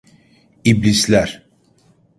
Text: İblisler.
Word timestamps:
İblisler. 0.63 1.45